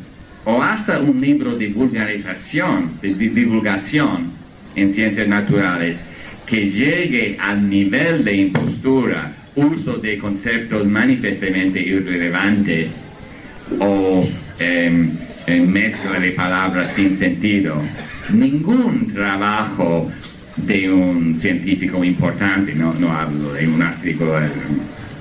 [0.45, 4.31] o hasta un libro de vulgarización, de divulgación
[4.77, 5.97] en ciencias naturales
[6.47, 13.01] que llegue al nivel de impostura, uso de conceptos manifestamente irrelevantes
[13.81, 14.25] o
[14.61, 17.81] em, en mezcla de palabras sin sentido.
[18.31, 20.11] Ningún trabajo
[20.57, 24.35] de un científico importante, no, no hablo de un artículo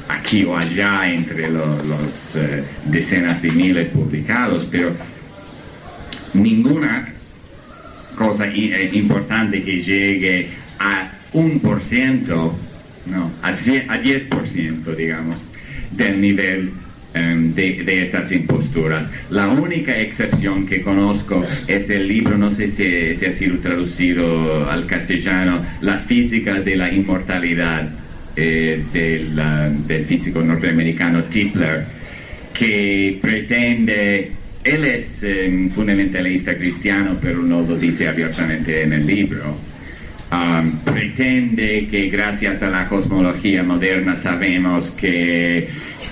[0.08, 1.80] aquí o allá entre los,
[2.36, 4.92] eh, decenas de miles publicados, pero
[6.34, 7.10] ninguna
[8.16, 12.56] cosa eh, importante que llegue a un por ciento,
[13.06, 15.38] no, a, a diez por ciento, digamos,
[15.92, 16.72] del nivel
[17.16, 19.10] Em, de, estas imposturas.
[19.30, 24.86] La única excepción que conozco es el libro, no sé si, ha sido traducido al
[24.86, 27.88] castellano, La física de la inmortalidad
[28.36, 31.86] eh, del, físico norteamericano Tipler,
[32.54, 34.32] que pretende
[34.66, 39.56] él es em, fundamentalista cristiano, pero no lo dice abiertamente en el libro.
[40.32, 45.70] Um, pretende que gracias a la cosmología moderna sabemos que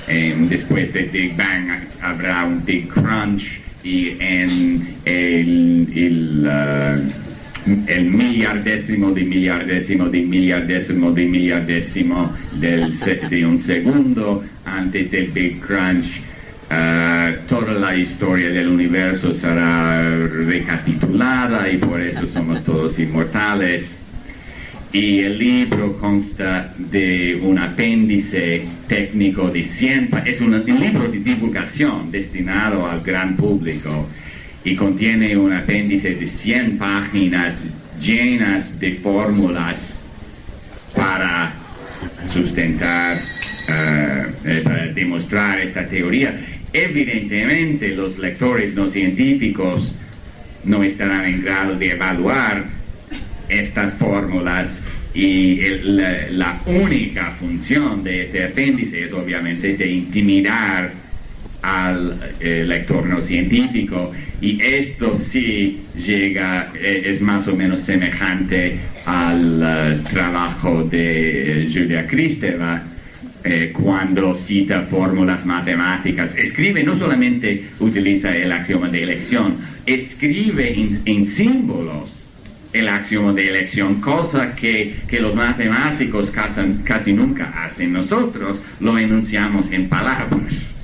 [0.07, 1.67] em, después del Big Bang
[1.99, 11.11] habrá un Big Crunch y en el, el, uh, el millardésimo de millardésimo de millardésimo
[11.11, 12.93] de millardésimo del,
[13.29, 16.21] de un segundo antes del Big Crunch
[16.69, 20.07] uh, toda la historia del universo será
[20.45, 24.02] recapitulada y por eso somos todos inmortales
[24.93, 32.11] y el libro consta de un apéndice técnico de 100, es un, libro de divulgación
[32.11, 34.07] destinado al gran público
[34.63, 37.55] y contiene un apéndice de 100 páginas
[37.99, 39.77] llenas de fórmulas
[40.95, 41.53] para
[42.31, 43.19] sustentar,
[43.67, 46.39] eh, para demostrar esta teoría.
[46.71, 49.95] Evidentemente los lectores no científicos
[50.63, 52.65] no estarán en grado de evaluar
[53.49, 54.82] estas fórmulas
[55.13, 60.91] y la, única función de este apéndice es obviamente de intimidar
[61.61, 68.79] al eh, lector no científico y esto sí llega, eh, es más o menos semejante
[69.05, 72.83] al eh, trabajo de Julia Kristeva
[73.73, 76.33] cuando cita fórmulas matemáticas.
[76.37, 80.73] Escribe, no solamente utiliza el axioma de elección, escribe
[81.03, 82.22] en, símbolos
[82.73, 87.93] el axioma de elección, cosa que, los matemáticos casi, casi nunca hacen.
[87.93, 90.75] Nosotros lo enunciamos en palabras.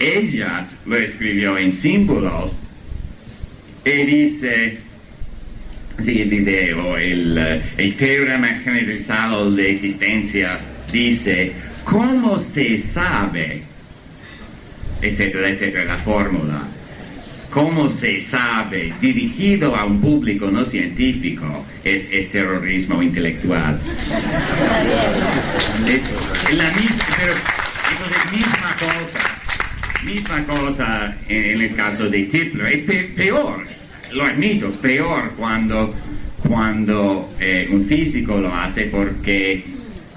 [0.00, 2.52] Ella lo escribió en símbolos
[3.84, 4.78] y dice,
[6.02, 10.58] sí, dice, el, el teorema generalizado de existencia
[10.92, 11.52] dice,
[11.90, 13.62] ¿Cómo se sabe?
[15.00, 16.60] Etcétera, etcétera, la fórmula.
[17.50, 18.92] ¿Cómo se sabe?
[19.00, 23.78] Dirigido a un público no científico es, terrorismo intelectual.
[25.86, 30.04] Es, la misma, pero es misma cosa.
[30.04, 32.72] Misma cosa en, el caso de Tipler.
[32.72, 33.64] Es peor,
[34.12, 35.94] lo admito, peor cuando,
[36.46, 39.64] cuando eh, un físico lo hace porque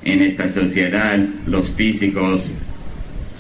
[0.03, 2.51] en esta sociedad los físicos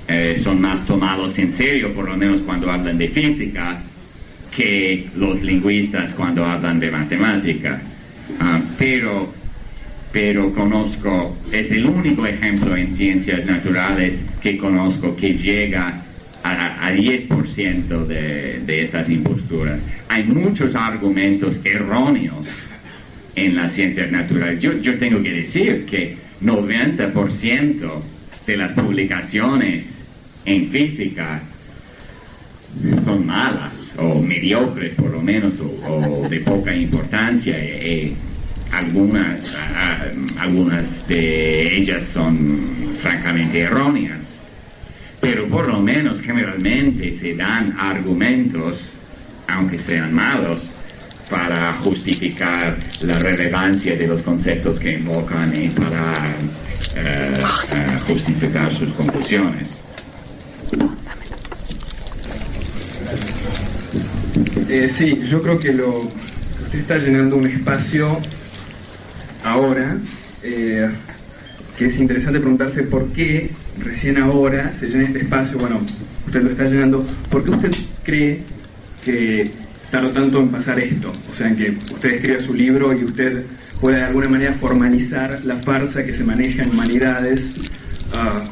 [0.07, 3.81] eh, son más tomados en serio, por lo menos cuando hablan de física,
[4.55, 7.81] que los lingüistas cuando hablan de matemática.
[8.39, 9.31] Ah, pero,
[10.11, 16.01] pero conozco, es el único ejemplo en ciencias naturales que conozco que llega
[16.43, 19.81] a, a 10% de, de estas imposturas.
[20.09, 22.47] Hay muchos argumentos erróneos
[23.35, 24.59] en las ciencias naturales.
[24.61, 28.01] Yo, yo tengo que decir que 90%
[28.45, 29.85] de las publicaciones
[30.45, 31.41] en física
[33.03, 37.55] son malas o mediocres por lo menos o, de poca importancia.
[37.57, 38.13] Eh,
[38.71, 39.39] algunas,
[40.39, 44.21] algunas de ellas son francamente erróneas,
[45.19, 48.79] pero por lo menos generalmente se dan argumentos,
[49.47, 50.63] aunque sean malos,
[51.29, 56.35] para justificar la relevancia de los conceptos que invocan y para
[56.95, 57.33] eh,
[57.71, 59.69] eh, justificar sus conclusiones.
[64.69, 68.17] Eh, sí, yo creo que lo usted está llenando un espacio
[69.43, 69.97] ahora
[70.41, 75.57] que es interesante preguntarse por qué recién ahora se llena este espacio.
[75.57, 75.81] Bueno,
[76.27, 77.05] usted lo está llenando.
[77.29, 77.71] ¿Por qué usted
[78.03, 78.41] cree
[79.03, 79.51] que
[79.91, 81.11] tardó tanto en pasar esto?
[81.31, 83.45] O sea, en que usted escriba su libro y usted
[83.79, 87.59] pueda de alguna manera formalizar la farsa que se maneja en humanidades,
[88.13, 88.43] ah,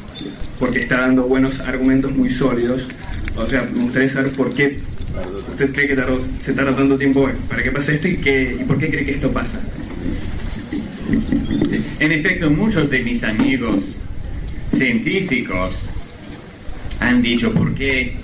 [0.58, 2.82] porque está dando buenos argumentos muy sólidos.
[3.36, 4.78] O sea, me gustaría saber por qué
[5.48, 5.96] usted cree que
[6.44, 9.12] se tarda tanto tiempo para que pase esto y, qué, y por qué cree que
[9.12, 9.60] esto pasa.
[11.98, 13.96] En efecto, muchos de mis amigos
[14.76, 15.88] científicos
[16.98, 18.14] han dicho por qué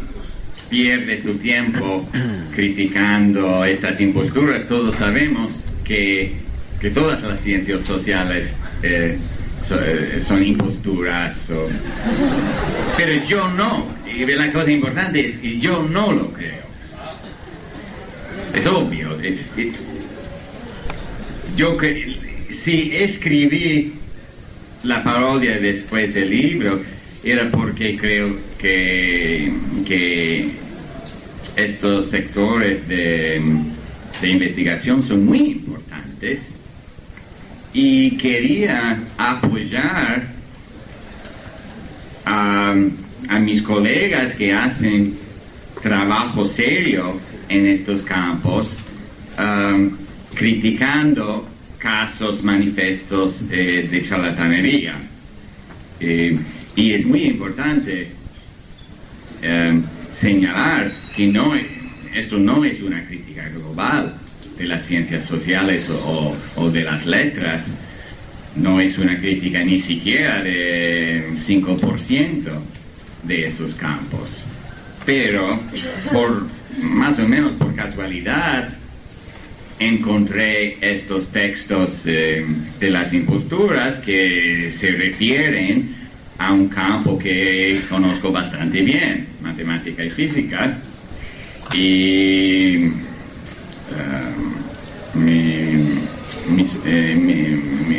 [0.69, 2.09] pierde su tiempo
[2.55, 4.67] criticando estas imposturas.
[4.69, 5.53] Todos sabemos
[5.85, 6.35] que,
[6.81, 8.49] que todas las ciencias sociales
[8.83, 9.19] eh,
[9.71, 11.37] eh, son, imposturas.
[12.97, 13.87] Pero yo no.
[14.07, 16.65] Y la cosa importante es que yo no lo creo.
[18.55, 19.17] Es obvio.
[21.57, 22.17] Yo que,
[22.63, 23.95] si escribí
[24.83, 26.81] la parodia después del libro,
[27.25, 30.51] era porque creo que,
[31.57, 33.41] estos sectores de,
[34.23, 36.41] investigación son muy importantes
[37.73, 40.27] y quería apoyar
[42.25, 42.75] a,
[43.41, 45.15] mis colegas que hacen
[45.83, 48.69] trabajo serio en estos campos,
[49.39, 49.91] um,
[50.35, 51.47] criticando
[51.79, 54.97] casos manifestos de charlatanería.
[56.01, 56.39] Eh,
[56.75, 58.16] y es muy importante
[59.47, 59.81] eh,
[60.21, 61.53] señalar que no,
[62.15, 64.15] esto no es una crítica global
[64.59, 65.89] de las ciencias sociales
[66.57, 67.63] o, de las letras,
[68.57, 72.43] no es una crítica ni siquiera de 5%
[73.23, 74.43] de esos campos.
[75.05, 75.61] Pero
[76.13, 76.47] por
[76.81, 78.71] más o menos por casualidad
[79.79, 82.47] encontré estos textos eh,
[82.81, 85.96] de las imposturas que se refieren
[86.39, 90.79] a un campo que conozco bastante bien, matemática y física,
[91.75, 92.91] y
[96.85, 97.17] eh,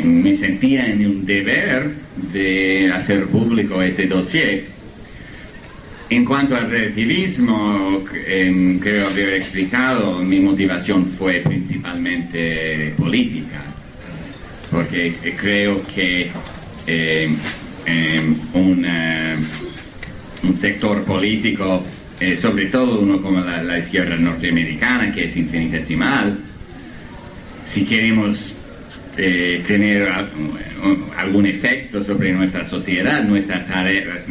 [0.03, 1.91] me, sentía en un deber
[2.31, 4.65] de hacer público este dossier.
[6.09, 8.01] En cuanto al relativismo,
[8.79, 13.61] creo haber explicado, mi motivación fue principalmente política,
[14.71, 16.29] porque creo que
[16.85, 17.29] un,
[17.87, 18.21] eh,
[18.53, 18.85] un,
[20.57, 21.83] sector político,
[22.19, 26.37] eh, sobre todo uno como la, izquierda norteamericana, que es infinitesimal,
[27.67, 28.53] si queremos
[29.17, 30.09] eh, tener
[31.17, 34.23] algún efecto sobre nuestra sociedad, nuestra tarea,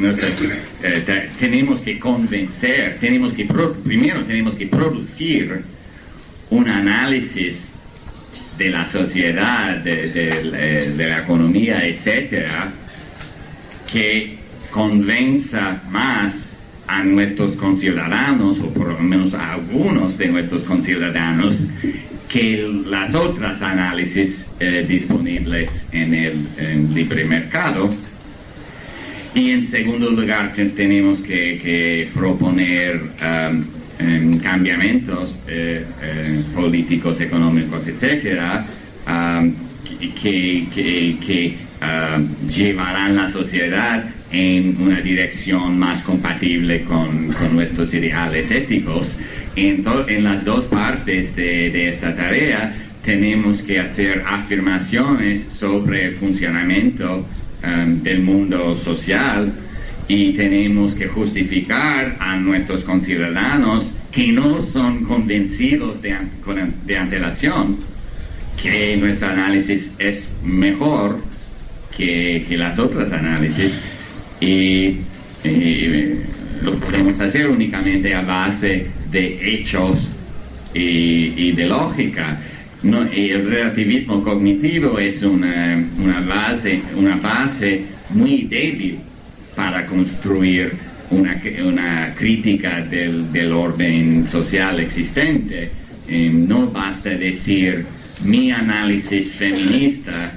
[0.83, 3.47] eh, tenemos que convencer, tenemos que
[3.85, 5.63] primero tenemos que producir
[6.51, 7.57] un análisis
[8.59, 12.73] de la sociedad, de, de la economía, etcétera,
[13.91, 14.37] que
[14.71, 16.51] convenza más
[16.87, 21.59] a nuestros conciudadanos, o por lo menos a algunos de nuestros conciudadanos,
[22.29, 27.91] que las otras análisis eh, disponibles en el libre mercado.
[29.37, 33.65] Y en segundo lugar, tenemos que, proponer um,
[33.99, 38.65] em, cambiamientos eh, eh, políticos, económicos, etcétera,
[39.07, 39.53] um,
[40.23, 40.67] que,
[41.21, 49.09] que um, llevarán la sociedad en una dirección más compatible con, nuestros ideales éticos.
[49.55, 49.85] En,
[50.23, 52.73] las dos partes de, esta tarea
[53.05, 57.25] tenemos que hacer afirmaciones sobre el funcionamiento
[57.65, 59.53] um, del mundo social
[60.09, 67.77] y tenemos que justificar a nuestros conciudadanos que no son convencidos de antelación
[68.61, 71.19] que nuestro análisis es mejor
[71.97, 73.81] que, las otras análisis
[74.41, 74.99] y,
[76.63, 80.09] lo podemos hacer únicamente a base de hechos
[80.75, 82.39] y, de lógica.
[82.83, 88.99] y el relativismo cognitivo es una, una, base, una base muy débil
[89.55, 90.73] para construir
[91.11, 95.71] una, una crítica del, del, orden social existente.
[96.09, 97.85] Eh, no basta decir
[98.25, 100.33] mi análisis feminista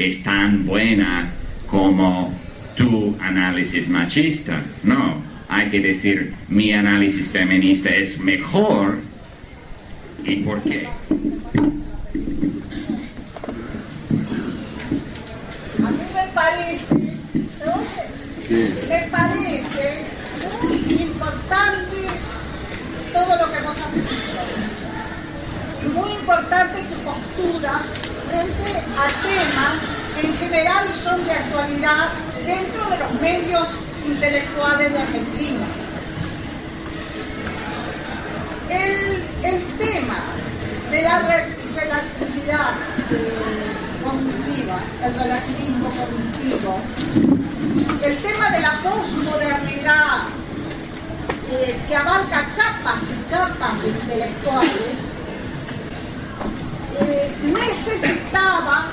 [0.00, 1.30] es tan buena
[1.66, 2.32] como
[2.74, 4.62] tu análisis machista.
[4.82, 8.98] No, hay que decir mi análisis feminista es mejor
[10.24, 10.88] y por qué.
[15.84, 16.94] A mí me parece,
[18.88, 20.04] me parece
[20.62, 21.96] muy importante
[23.12, 24.40] todo lo que vos has dicho
[25.84, 27.82] y muy importante tu postura
[28.30, 29.80] frente a temas
[30.14, 32.08] que en general son de actualidad
[32.46, 33.68] dentro de los medios
[34.06, 35.66] intelectuales de Argentina.
[38.70, 40.18] El, tema
[40.90, 42.72] de la relatividad
[44.04, 46.80] cognitiva, el relativismo cognitivo,
[48.04, 50.18] el tema de la posmodernidad
[51.50, 55.09] eh, que abarca capas y capas de intelectuales,
[57.00, 58.88] eh, necesitaba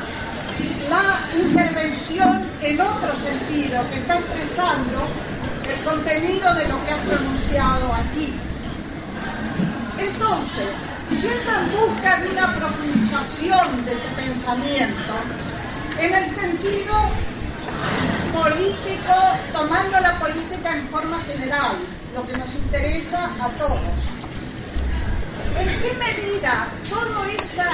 [0.90, 5.08] la intervención en otro sentido que está expresando
[5.68, 8.34] el contenido de lo que ha pronunciado aquí.
[10.00, 10.76] Entonces,
[11.10, 15.14] yendo en busca de una profundización de tu pensamiento,
[16.00, 16.94] en el sentido
[18.34, 19.14] político,
[19.54, 21.78] tomando la política en forma general,
[22.16, 24.17] lo que nos interesa a todos.
[25.56, 27.70] ¿En qué medida toda esa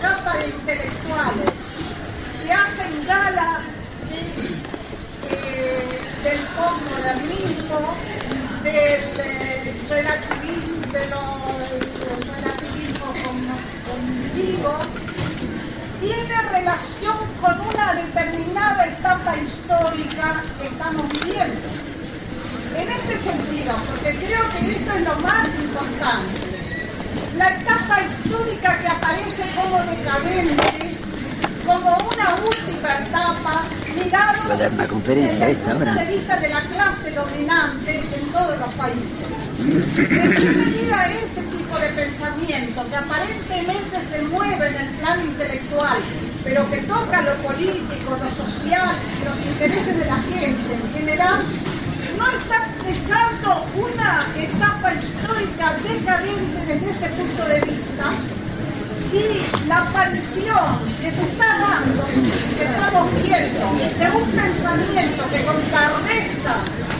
[0.00, 1.52] capa de intelectuales
[2.44, 3.60] que hacen gala
[5.30, 7.94] eh, del postmodernismo,
[8.62, 9.02] del
[9.88, 11.48] relativismo, de los
[12.28, 13.06] relativismo
[13.86, 14.78] cognitivo,
[16.00, 21.68] tiene relación con una determinada etapa histórica que estamos viviendo.
[22.76, 26.47] En este sentido, porque creo que esto es lo más importante,
[27.38, 30.98] la etapa histórica que aparece como decadente
[31.64, 33.62] como una última etapa
[33.94, 39.28] mirada desde el punto de vista de la clase dominante en todos los países.
[39.58, 45.98] Medida ese tipo de pensamiento que aparentemente se mueve en el plano intelectual,
[46.42, 51.44] pero que toca lo político, lo social, los intereses de la gente en general,
[52.18, 58.12] no está expresando una etapa histórica decadente desde ese punto de vista,
[59.12, 62.04] y la aparición que se está dando,
[62.56, 63.64] que estamos viendo,
[63.98, 66.54] de un pensamiento que contrarresta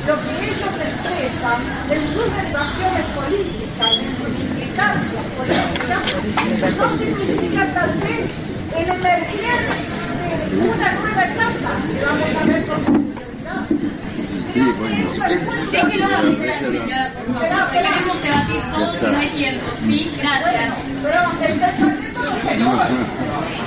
[0.06, 1.60] lo que ellos expresan
[1.90, 8.30] en sus derivaciones políticas, en sus implicancias políticas, no significa tal vez
[8.78, 9.60] el emerger
[10.22, 14.07] de una nueva etapa que vamos a ver con posterioridad.
[14.52, 15.10] Sí, bueno.
[15.72, 17.70] Déjelo a señora, por favor.
[17.72, 20.12] Queremos debatir todos si no hay tiempo, ¿sí?
[20.18, 20.74] Gracias.
[21.02, 22.80] Pero el pensamiento no se mueve.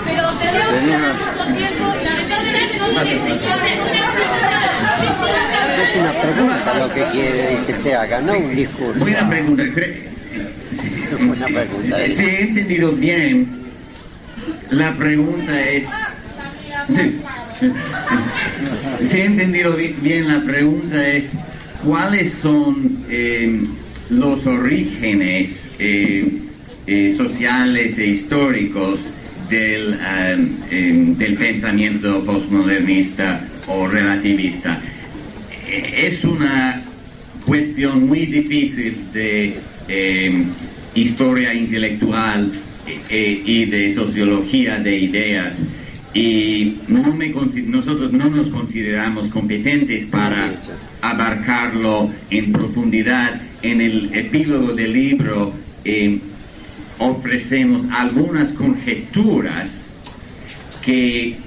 [0.05, 3.79] Pero tenemos que dar mucho tiempo y lamentablemente no tiene extensiones.
[5.81, 8.99] Es una pregunta lo que quiere que se haga, no un discurso.
[8.99, 9.63] Buena pregunta.
[11.19, 11.97] Una pregunta.
[12.07, 13.71] Si he entendido bien,
[14.69, 15.85] la pregunta es...
[17.61, 21.25] Si he entendido bien, la pregunta es
[21.85, 23.61] cuáles son eh,
[24.09, 26.39] los orígenes eh,
[26.87, 28.99] eh, sociales e históricos
[29.47, 29.99] del,
[30.71, 34.81] em, del pensamiento postmodernista o relativista.
[35.69, 36.81] Es una
[37.45, 40.45] cuestión muy difícil de em,
[40.95, 42.51] historia intelectual
[43.09, 45.53] y de sociología de ideas
[46.13, 50.51] y no me, nosotros no nos consideramos competentes para
[51.01, 53.41] abarcarlo en profundidad.
[53.61, 55.53] En el epílogo del libro
[55.85, 56.19] eh,
[56.97, 59.85] ofrecemos algunas conjeturas
[60.81, 61.37] que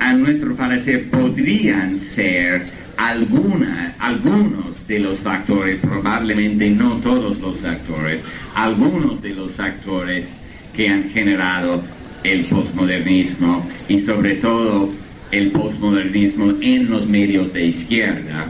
[0.00, 8.20] a nuestro parecer podrían ser alguna, algunos de los factores, probablemente no todos los factores,
[8.54, 10.26] algunos de los factores
[10.74, 11.82] que han generado
[12.24, 14.90] el posmodernismo y sobre todo
[15.30, 18.46] el posmodernismo en los medios de izquierda.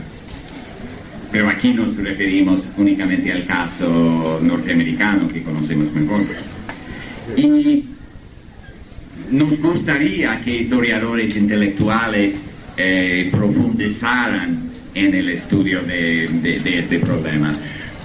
[1.31, 6.21] Pero aquí nos referimos únicamente al caso norteamericano que conocemos mejor.
[7.37, 7.85] Y
[9.31, 12.35] nos gustaría que historiadores intelectuales
[12.77, 16.25] eh, profundizaran en el estudio de,
[16.79, 17.55] este problema.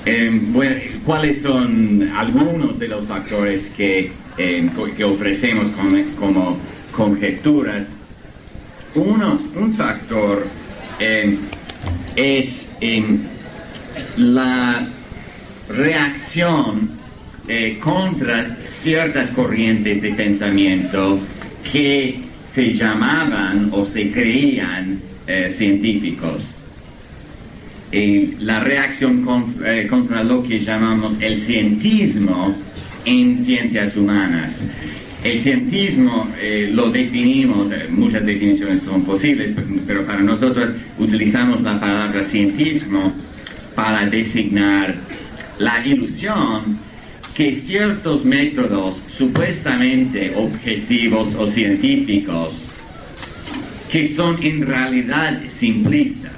[0.06, 5.68] Eh, bueno, ¿Cuáles son algunos de los factores que que ofrecemos
[6.18, 6.58] como,
[6.92, 7.86] conjeturas.
[8.96, 10.48] Uno, un factor
[11.00, 11.38] em,
[12.16, 12.68] es
[14.18, 14.88] la
[15.70, 16.90] reacción
[17.48, 21.20] eh, contra ciertas corrientes de pensamiento
[21.72, 22.22] que
[22.52, 26.42] se llamaban o se creían eh, científicos.
[28.40, 29.26] la reacción
[29.64, 32.56] eh, contra lo que llamamos el cientismo
[33.06, 34.64] en ciencias humanas.
[35.24, 39.56] El cientismo eh, lo definimos, eh, muchas definiciones son posibles,
[39.88, 43.12] pero para nosotros utilizamos la palabra cientismo
[43.74, 44.94] para designar
[45.58, 46.78] la ilusión
[47.34, 52.54] que ciertos métodos supuestamente objetivos o científicos,
[53.92, 56.32] que son en realidad simplistas,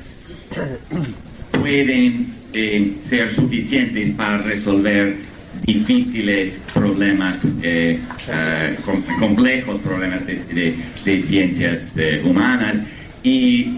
[1.52, 5.18] pueden eh, ser suficientes para resolver
[5.68, 8.00] difíciles problemas, eh,
[8.30, 8.78] eh,
[9.20, 12.78] complejos problemas de, ciencias eh, humanas.
[13.22, 13.78] Y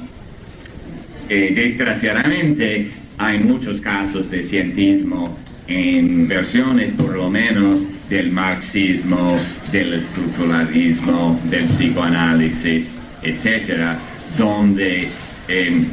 [1.27, 5.37] desgraciadamente hay muchos casos de cientismo
[5.67, 9.39] en versiones por lo menos del marxismo,
[9.71, 12.89] del estructuralismo, del psicoanálisis,
[13.23, 13.97] etcétera,
[14.37, 15.07] donde
[15.47, 15.85] em,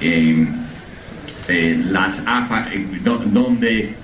[0.00, 0.46] em,
[1.90, 2.14] las
[3.32, 3.94] donde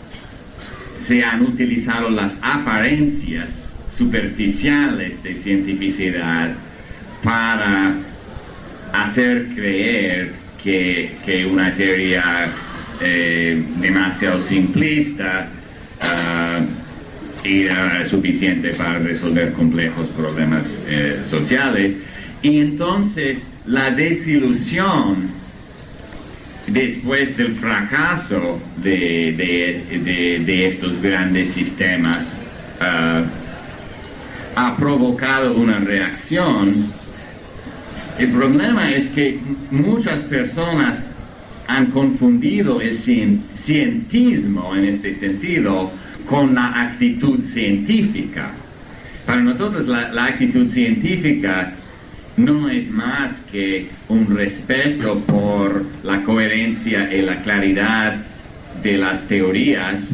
[1.07, 3.49] se han utilizado las apariencias
[3.97, 6.53] superficiales de cientificidad
[7.23, 7.95] para
[8.93, 10.33] hacer creer
[10.63, 12.53] que, una teoría
[13.01, 15.49] eh, demasiado simplista
[16.03, 21.95] uh, era suficiente para resolver complejos problemas eh, sociales.
[22.43, 25.40] Y entonces la desilusión
[26.73, 32.27] después del fracaso de, estos grandes sistemas,
[32.81, 33.23] ah,
[34.57, 36.87] ha provocado una reacción.
[38.19, 39.39] El problema es que
[39.71, 40.99] muchas personas
[41.67, 45.91] han confundido el cientismo en este sentido
[46.29, 48.51] con la actitud científica.
[49.25, 51.75] Para nosotros la actitud científica
[52.45, 58.17] no es más que un respeto por la coherencia y la claridad
[58.83, 60.09] de las teorías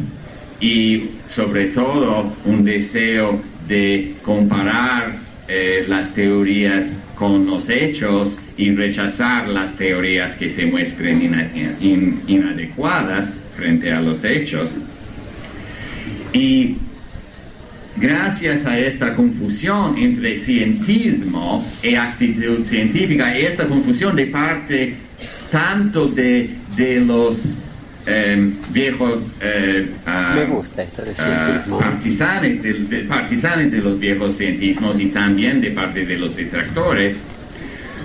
[0.59, 5.17] y sobre todo un deseo de comparar
[5.47, 11.21] eh, las teorías con los hechos y rechazar las teorías que se muestren
[12.27, 14.71] inadecuadas frente a los hechos.
[16.33, 16.77] Y
[17.99, 24.95] gracias a esta confusión entre cientismo y actitud científica, y esta confusión de parte
[25.51, 26.49] tanto de,
[27.05, 27.43] los
[28.05, 30.35] em, viejos eh, ah,
[31.19, 37.15] ah, partisanes, de, partisanes de los viejos cientismos y también de parte de los detractores,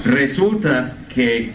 [0.05, 1.51] resulta que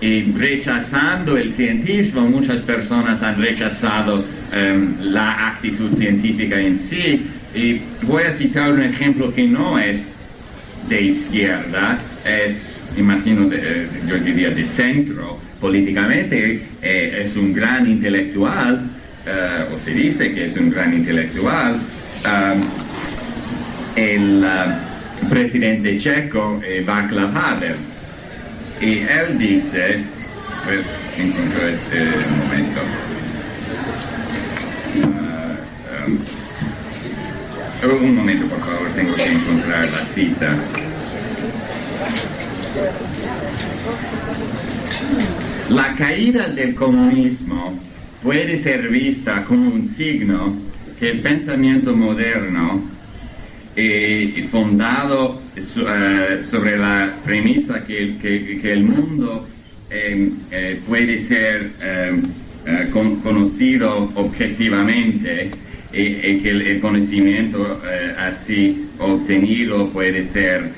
[0.00, 7.80] eh, rechazando el cientismo, muchas personas han rechazado em, la actitud científica en sí, y
[8.02, 10.02] voy a citar un ejemplo que no es
[10.88, 12.62] de izquierda, es,
[12.96, 13.50] imagino,
[14.06, 18.88] yo diría de centro políticamente, eh, es un gran intelectual,
[19.26, 21.80] eh, o se dice que es un gran intelectual,
[23.96, 27.76] el uh, presidente checo eh, Václav Havel.
[28.80, 30.00] Y él dice,
[30.64, 30.86] pues
[31.16, 32.04] encuentro este
[32.36, 32.80] momento.
[34.94, 36.18] Uh, um,
[37.86, 40.56] un momento, por favor, tengo que encontrar la cita.
[45.70, 47.78] La caída del comunismo
[48.22, 50.56] puede ser vista como un signo
[50.98, 52.82] que el pensamiento moderno,
[53.76, 59.46] eh, fundado eh, sobre la premisa que, el mundo
[59.88, 65.50] em, eh, puede ser em, conocido objetivamente
[65.92, 67.80] y, que el, conocimiento
[68.18, 70.70] así obtenido puede ser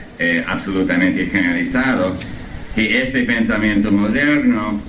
[0.47, 2.17] absolutamente generalizado,
[2.75, 4.81] que este pensamiento moderno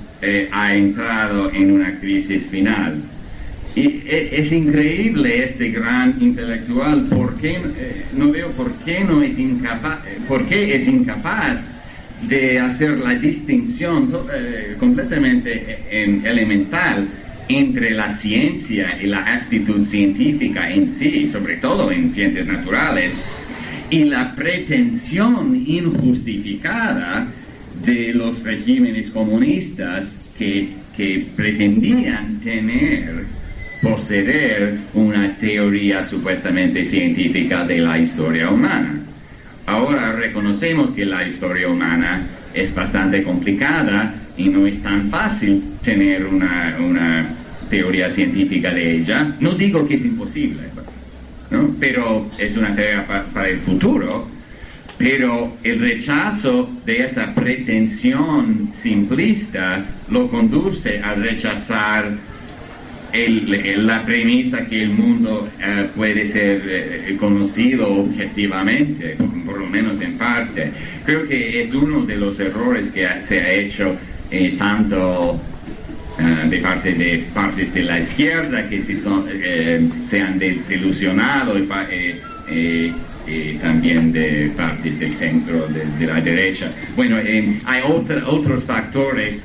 [0.52, 3.02] ha entrado en una crisis final.
[3.76, 9.40] Y e, es, increíble este gran intelectual, porque eh, no veo por qué no es
[9.40, 11.62] incapaz, eh, por qué es incapaz
[12.28, 17.08] de hacer la distinción eh, completamente elemental
[17.58, 23.14] entre la ciencia y la actitud científica en sí, sobre todo en ciencias naturales,
[23.90, 27.28] y la pretensión injustificada
[27.86, 30.06] de los regímenes comunistas
[30.38, 33.26] que, que pretendían tener
[33.82, 39.00] poseer una teoría supuestamente científica de la historia humana.
[39.66, 42.22] Ahora reconocemos que la historia humana
[42.54, 47.26] es bastante complicada y no es tan fácil tener una,
[47.72, 49.36] teoría científica de ella.
[49.40, 50.62] No digo que es imposible,
[51.80, 54.28] pero es una tarea para el futuro.
[54.98, 62.12] Pero el rechazo de esa pretensión simplista lo conduce a rechazar
[63.14, 70.18] la premisa que el mundo eh, puede ser eh, conocido objetivamente, por, lo menos en
[70.18, 70.72] parte.
[71.06, 73.96] Creo que es uno de los errores que se ha hecho
[74.30, 75.42] eh, tanto
[76.50, 79.26] de parte de partes de la izquierda que se, son,
[80.10, 82.94] se han desilusionado y,
[83.62, 86.72] también de partes del centro de, la derecha.
[86.96, 89.42] Bueno, hay otros factores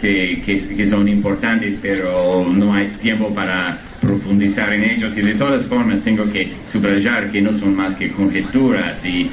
[0.00, 6.02] que, son importantes, pero no hay tiempo para profundizar en ellos y de todas formas
[6.04, 9.30] tengo que subrayar que no son más que conjeturas y,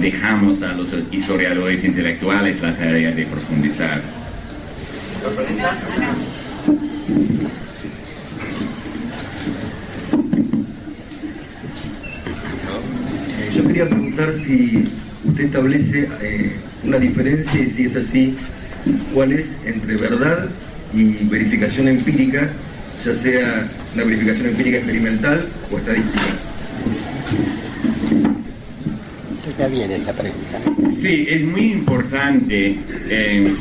[0.00, 4.00] dejamos a los historiadores intelectuales la tarea de profundizar.
[5.22, 5.30] Yo
[13.66, 14.82] quería preguntar si
[15.24, 18.36] usted establece eh, una diferencia y si es así,
[19.14, 20.48] cuál es entre verdad
[20.92, 22.50] y verificación empírica,
[23.04, 26.24] ya sea una verificación empírica experimental o estadística.
[29.48, 30.58] Está bien esa pregunta.
[31.00, 32.76] Sí, es muy importante
[33.08, 33.54] eh,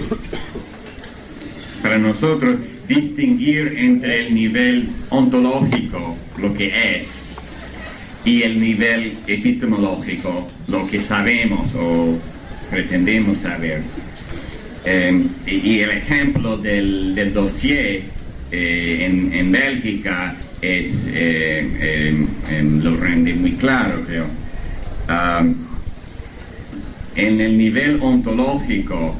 [1.92, 7.08] para nosotros distinguir entre el nivel ontológico, lo que es,
[8.24, 12.18] y el nivel epistemológico, lo que sabemos o
[12.70, 13.82] pretendemos saber.
[14.86, 18.04] Em, y, el ejemplo del, del dossier
[18.54, 22.26] eh, en, Bélgica es, eh,
[22.82, 24.28] lo rende muy claro, creo.
[27.18, 29.14] en el nivel ontológico,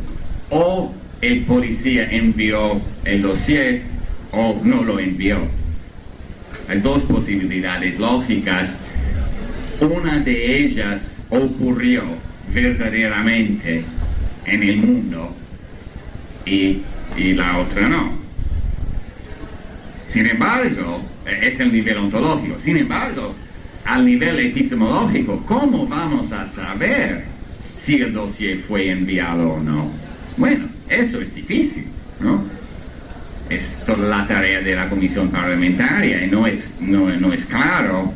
[0.52, 3.82] o el policía envió el dossier
[4.32, 5.38] o no lo envió.
[6.68, 8.72] Hay dos posibilidades lógicas.
[9.80, 12.04] Una de ellas ocurrió
[12.54, 13.84] verdaderamente
[14.46, 15.36] en el mundo
[16.46, 16.82] y,
[17.16, 18.14] la otra no.
[20.12, 22.60] Sin embargo, es el nivel ontológico.
[22.60, 23.36] Sin embargo,
[23.86, 27.26] al nivel epistemológico, ¿cómo vamos a saber
[27.84, 29.92] si el dossier fue enviado o no?
[30.38, 31.86] Bueno, eso es difícil,
[32.20, 32.44] ¿no?
[33.50, 38.14] Es toda la tarea de la comisión parlamentaria y no es, no, no es claro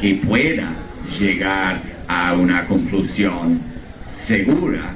[0.00, 0.72] que pueda
[1.18, 3.60] llegar a una conclusión
[4.26, 4.94] segura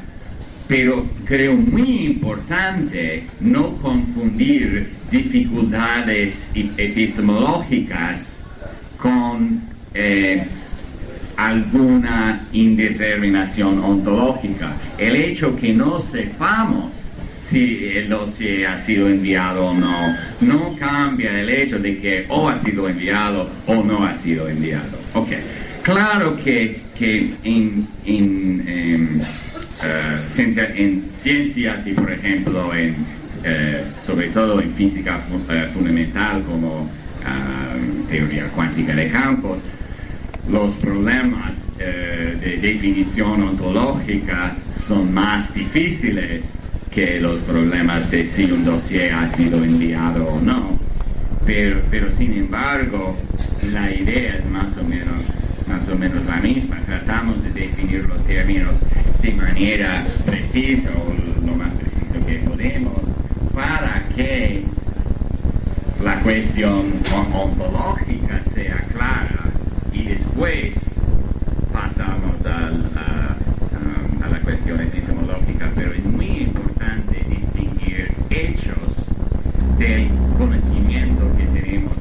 [0.69, 8.37] pero creo muy importante no confundir dificultades epistemológicas
[8.99, 9.63] con
[9.95, 10.47] eh,
[11.39, 14.75] alguna indeterminación ontológica.
[14.99, 16.93] El hecho que no sepamos
[17.51, 22.49] si el dossier ha sido enviado o no, no cambia el hecho de que o
[22.49, 24.99] ha sido enviado o no ha sido enviado.
[25.15, 25.41] Okay.
[25.83, 29.21] Claro que, que en, em,
[29.83, 32.97] eh, en ciencias y por ejemplo en,
[33.45, 36.91] eh, sobre todo en física eh, fundamental como
[38.11, 39.59] teoría cuántica de campos,
[40.49, 46.45] los problemas de definición ontológica son más difíciles
[46.91, 50.79] que los problemas de si un dossier ha sido enviado o no.
[51.45, 53.17] Pero, pero sin embargo,
[53.73, 55.17] la idea es más o menos
[55.69, 56.77] más o menos la misma.
[56.87, 58.75] Tratamos de definir los términos
[59.23, 62.95] de manera precisa o lo más preciso que podemos
[63.55, 64.65] para que
[66.03, 66.93] la cuestión
[67.35, 69.41] ontológica sea clara
[69.93, 70.75] y después
[71.73, 72.69] pasamos a,
[73.01, 76.17] a, a, la cuestión epistemológica, pero en
[79.79, 81.98] del conocimiento que tenemos.